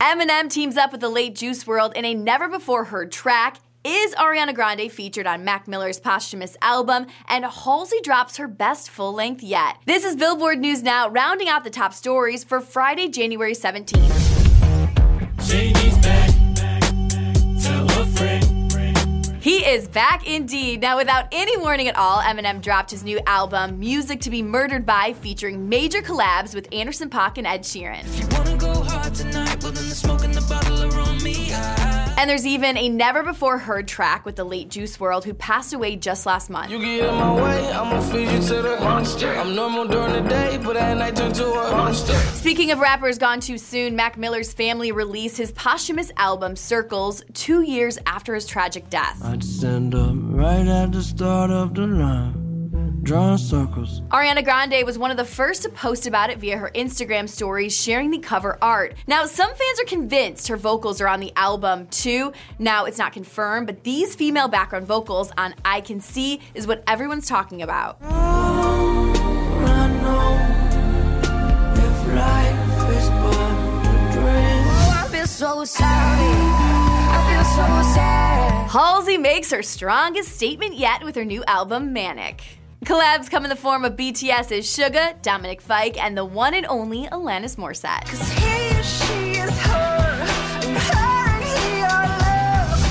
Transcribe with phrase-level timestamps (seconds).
[0.00, 3.58] Eminem teams up with the late Juice WRLD in a never before heard track.
[3.84, 7.06] Is Ariana Grande featured on Mac Miller's posthumous album?
[7.28, 9.76] And Halsey drops her best full length yet.
[9.84, 14.30] This is Billboard News Now, rounding out the top stories for Friday, January 17th.
[19.40, 20.80] He is back indeed.
[20.80, 24.84] Now, without any warning at all, Eminem dropped his new album, Music to Be Murdered
[24.84, 28.04] By, featuring major collabs with Anderson .Paak and Ed Sheeran.
[32.20, 35.72] And there's even a never before heard track with the late Juice WRLD who passed
[35.72, 36.70] away just last month.
[36.70, 39.30] You get in my way, I'ma feed you to the monster.
[39.30, 42.12] I'm normal during the day, but at night turn to a monster.
[42.34, 47.62] Speaking of rappers gone too soon, Mac Miller's family released his posthumous album Circles two
[47.62, 49.18] years after his tragic death.
[49.24, 52.39] I'd stand up right at the start of the line
[53.02, 54.02] drawing circles.
[54.10, 57.76] Ariana Grande was one of the first to post about it via her Instagram stories,
[57.76, 58.94] sharing the cover art.
[59.06, 62.32] Now, some fans are convinced her vocals are on the album too.
[62.58, 66.82] Now, it's not confirmed, but these female background vocals on I Can See is what
[66.86, 67.98] everyone's talking about.
[78.70, 82.59] Halsey makes her strongest statement yet with her new album, Manic.
[82.84, 87.06] Collabs come in the form of BTS's Suga, Dominic Fike, and the one and only
[87.08, 88.06] Alanis Morissette.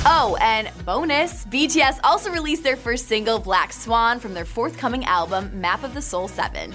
[0.06, 5.50] Oh, and bonus, BTS also released their first single, Black Swan, from their forthcoming album,
[5.60, 6.72] Map of the Soul 7.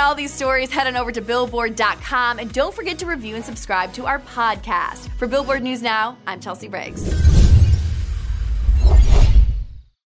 [0.00, 3.92] All these stories, head on over to Billboard.com and don't forget to review and subscribe
[3.92, 5.08] to our podcast.
[5.18, 7.59] For Billboard News Now, I'm Chelsea Briggs.